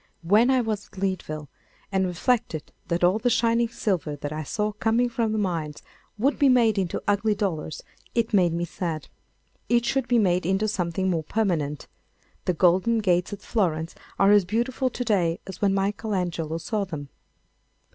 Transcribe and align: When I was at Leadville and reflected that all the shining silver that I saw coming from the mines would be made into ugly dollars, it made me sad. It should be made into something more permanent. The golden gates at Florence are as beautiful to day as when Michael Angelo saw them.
When 0.23 0.49
I 0.49 0.61
was 0.61 0.87
at 0.87 0.97
Leadville 0.99 1.47
and 1.91 2.07
reflected 2.07 2.71
that 2.87 3.03
all 3.03 3.19
the 3.19 3.29
shining 3.29 3.67
silver 3.69 4.15
that 4.15 4.33
I 4.33 4.41
saw 4.41 4.71
coming 4.71 5.09
from 5.09 5.31
the 5.31 5.37
mines 5.37 5.83
would 6.17 6.39
be 6.39 6.49
made 6.49 6.79
into 6.79 7.03
ugly 7.07 7.35
dollars, 7.35 7.83
it 8.15 8.33
made 8.33 8.51
me 8.51 8.65
sad. 8.65 9.09
It 9.69 9.85
should 9.85 10.07
be 10.07 10.17
made 10.17 10.43
into 10.43 10.67
something 10.67 11.07
more 11.07 11.23
permanent. 11.25 11.85
The 12.45 12.55
golden 12.55 12.97
gates 12.97 13.31
at 13.31 13.43
Florence 13.43 13.93
are 14.17 14.31
as 14.31 14.43
beautiful 14.43 14.89
to 14.89 15.03
day 15.05 15.39
as 15.45 15.61
when 15.61 15.71
Michael 15.71 16.15
Angelo 16.15 16.57
saw 16.57 16.83
them. 16.83 17.09